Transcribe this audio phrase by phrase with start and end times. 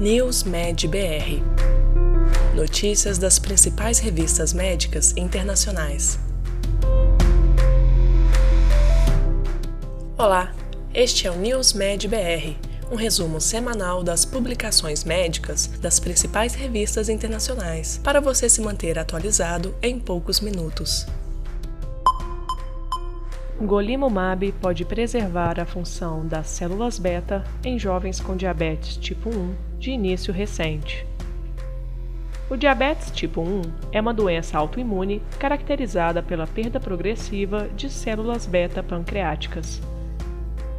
[0.00, 1.42] News Med BR
[2.54, 6.20] Notícias das principais revistas médicas internacionais.
[10.16, 10.54] Olá,
[10.94, 12.54] este é o News Med BR,
[12.92, 19.74] um resumo semanal das publicações médicas das principais revistas internacionais, para você se manter atualizado
[19.82, 21.08] em poucos minutos.
[23.60, 29.90] Golimumab pode preservar a função das células beta em jovens com diabetes tipo 1 de
[29.90, 31.04] início recente.
[32.48, 38.80] O diabetes tipo 1 é uma doença autoimune caracterizada pela perda progressiva de células beta
[38.80, 39.82] pancreáticas.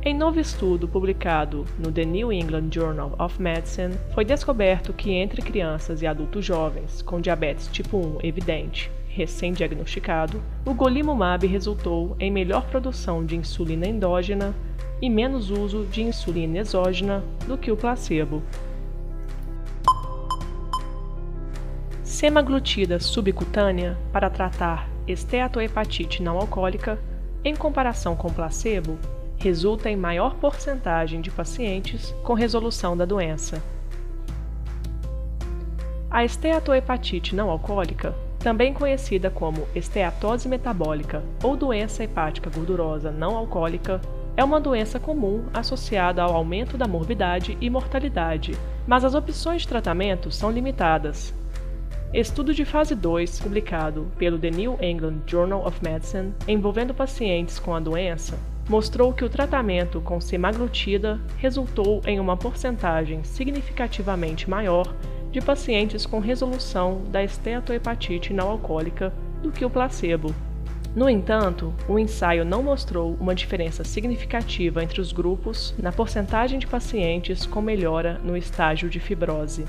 [0.02, 5.42] Em novo estudo publicado no The New England Journal of Medicine, foi descoberto que entre
[5.42, 12.66] crianças e adultos jovens com diabetes tipo 1 evidente recém-diagnosticado, o golimumab resultou em melhor
[12.68, 14.54] produção de insulina endógena
[15.02, 18.44] e menos uso de insulina exógena do que o placebo.
[22.04, 27.00] Semaglutida subcutânea para tratar esteatohepatite não alcoólica,
[27.44, 29.00] em comparação com placebo,
[29.38, 33.64] resulta em maior porcentagem de pacientes com resolução da doença.
[36.12, 44.02] A esteatohepatite não alcoólica também conhecida como esteatose metabólica ou doença hepática gordurosa não alcoólica,
[44.38, 48.54] é uma doença comum associada ao aumento da morbidade e mortalidade,
[48.88, 51.34] mas as opções de tratamento são limitadas.
[52.14, 57.76] Estudo de fase 2, publicado pelo The New England Journal of Medicine, envolvendo pacientes com
[57.76, 64.88] a doença, mostrou que o tratamento com semaglutida resultou em uma porcentagem significativamente maior
[65.32, 70.34] de pacientes com resolução da esteatohepatite não alcoólica do que o placebo.
[70.96, 76.66] No entanto, o ensaio não mostrou uma diferença significativa entre os grupos na porcentagem de
[76.66, 79.66] pacientes com melhora no estágio de fibrose.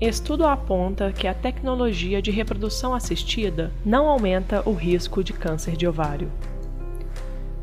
[0.00, 5.86] Estudo aponta que a tecnologia de reprodução assistida não aumenta o risco de câncer de
[5.86, 6.28] ovário.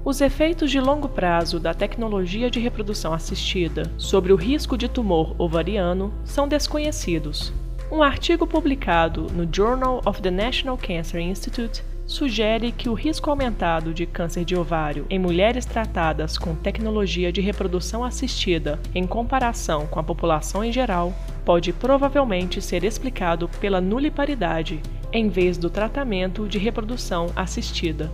[0.10, 5.36] Os efeitos de longo prazo da tecnologia de reprodução assistida sobre o risco de tumor
[5.38, 7.54] ovariano são desconhecidos.
[7.92, 13.94] Um artigo publicado no Journal of the National Cancer Institute sugere que o risco aumentado
[13.94, 20.00] de câncer de ovário em mulheres tratadas com tecnologia de reprodução assistida em comparação com
[20.00, 21.14] a população em geral
[21.46, 24.82] pode provavelmente ser explicado pela nuliparidade
[25.14, 28.10] em vez do tratamento de reprodução assistida.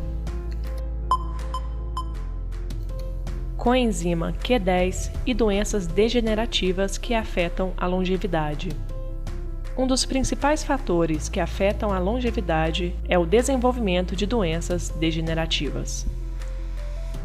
[3.66, 8.70] Coenzima Q10 e doenças degenerativas que afetam a longevidade.
[9.76, 16.06] Um dos principais fatores que afetam a longevidade é o desenvolvimento de doenças degenerativas.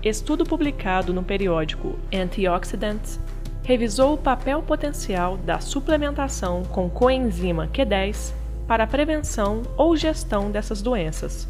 [0.02, 3.20] Estudo publicado no periódico Antioxidants
[3.62, 8.32] revisou o papel potencial da suplementação com coenzima Q10
[8.66, 11.46] para a prevenção ou gestão dessas doenças,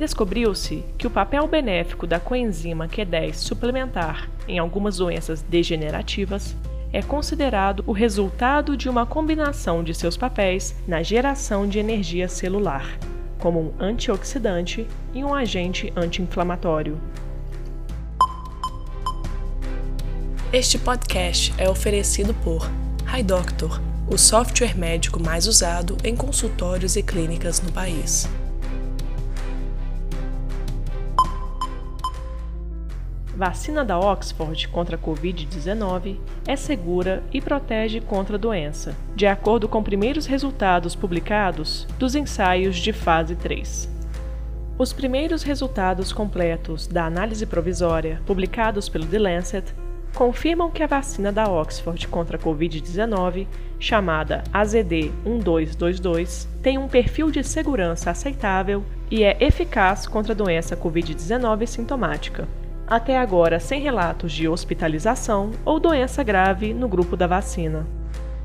[0.00, 6.56] Descobriu-se que o papel benéfico da coenzima Q10 suplementar em algumas doenças degenerativas
[6.90, 12.98] é considerado o resultado de uma combinação de seus papéis na geração de energia celular,
[13.38, 16.98] como um antioxidante e um agente anti-inflamatório.
[20.50, 22.66] Este podcast é oferecido por
[23.06, 23.78] HiDoctor,
[24.08, 28.26] o software médico mais usado em consultórios e clínicas no país.
[33.40, 39.66] Vacina da Oxford contra a Covid-19 é segura e protege contra a doença, de acordo
[39.66, 43.88] com primeiros resultados publicados dos ensaios de fase 3.
[44.76, 49.74] Os primeiros resultados completos da análise provisória, publicados pelo The Lancet,
[50.14, 53.46] confirmam que a vacina da Oxford contra a Covid-19,
[53.78, 61.64] chamada AZD1222, tem um perfil de segurança aceitável e é eficaz contra a doença Covid-19
[61.66, 62.46] sintomática
[62.90, 67.86] até agora sem relatos de hospitalização ou doença grave no grupo da vacina.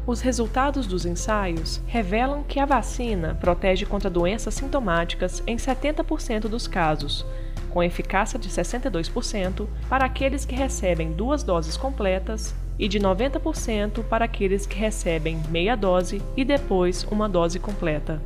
[0.06, 6.68] Os resultados dos ensaios revelam que a vacina protege contra doenças sintomáticas em 70% dos
[6.68, 7.26] casos,
[7.72, 14.26] com eficácia de 62% para aqueles que recebem duas doses completas e de 90% para
[14.26, 18.22] aqueles que recebem meia dose e depois uma dose completa.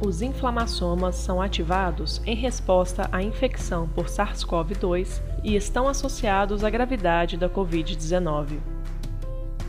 [0.00, 7.36] Os inflamassomas são ativados em resposta à infecção por SARS-CoV-2 e estão associados à gravidade
[7.36, 8.58] da Covid-19.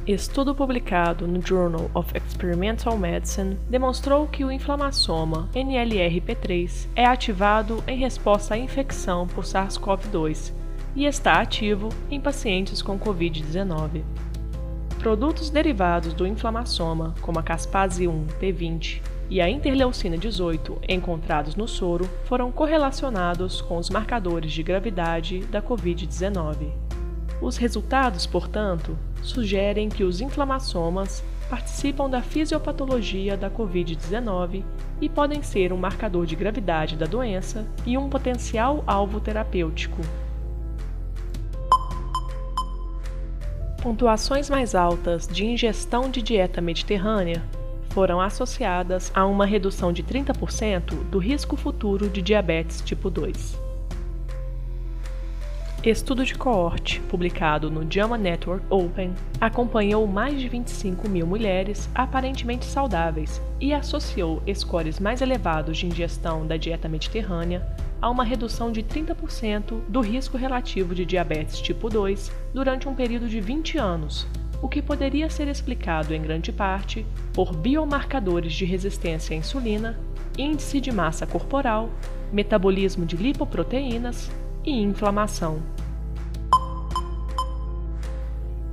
[0.05, 7.97] Estudo publicado no Journal of Experimental Medicine demonstrou que o inflamassoma NLRP3 é ativado em
[7.97, 10.53] resposta à infecção por SARS-CoV-2
[10.95, 14.03] e está ativo em pacientes com Covid-19.
[14.99, 21.67] Produtos derivados do inflamassoma, como a caspase 1 P20 e a interleucina 18 encontrados no
[21.67, 26.71] soro, foram correlacionados com os marcadores de gravidade da Covid-19.
[27.39, 34.63] Os resultados, portanto, sugerem que os inflamassomas participam da fisiopatologia da Covid-19
[34.99, 40.01] e podem ser um marcador de gravidade da doença e um potencial alvo terapêutico.
[43.81, 47.41] Pontuações mais altas de ingestão de dieta mediterrânea
[47.89, 53.69] foram associadas a uma redução de 30% do risco futuro de diabetes tipo 2.
[55.81, 62.65] Estudo de coorte, publicado no JAMA Network Open, acompanhou mais de 25 mil mulheres aparentemente
[62.65, 67.65] saudáveis e associou scores mais elevados de ingestão da dieta mediterrânea
[68.01, 73.29] a uma redução de 30% do risco relativo de diabetes tipo 2 durante um período
[73.29, 74.27] de 20 anos,
[74.61, 79.97] o que poderia ser explicado em grande parte por biomarcadores de resistência à insulina,
[80.37, 81.89] índice de massa corporal,
[82.31, 84.29] metabolismo de lipoproteínas
[84.63, 85.61] e inflamação.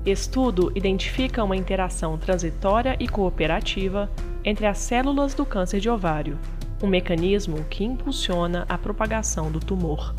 [0.04, 4.10] Estudo identifica uma interação transitória e cooperativa
[4.44, 6.38] entre as células do câncer de ovário,
[6.80, 10.14] um mecanismo que impulsiona a propagação do tumor.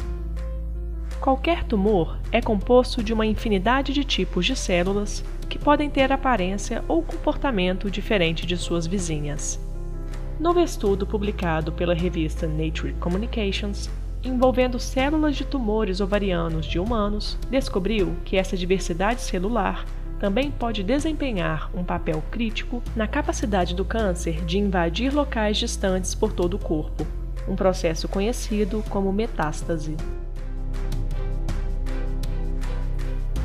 [1.22, 6.84] Qualquer tumor é composto de uma infinidade de tipos de células que podem ter aparência
[6.88, 9.60] ou comportamento diferente de suas vizinhas.
[10.40, 13.90] Novo estudo publicado pela revista Nature Communications
[14.24, 19.86] envolvendo células de tumores ovarianos de humanos, descobriu que essa diversidade celular
[20.20, 26.34] também pode desempenhar um papel crítico na capacidade do câncer de invadir locais distantes por
[26.34, 27.06] todo o corpo,
[27.48, 29.96] um processo conhecido como metástase.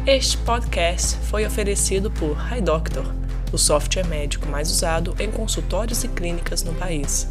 [0.05, 3.05] Este podcast foi oferecido por HiDoctor,
[3.53, 7.31] o software médico mais usado em consultórios e clínicas no país.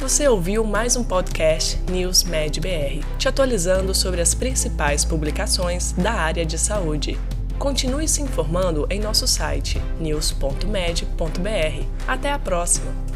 [0.00, 6.12] Você ouviu mais um podcast News Med BR, te atualizando sobre as principais publicações da
[6.12, 7.16] área de saúde.
[7.56, 11.86] Continue se informando em nosso site news.med.br.
[12.08, 13.15] Até a próxima!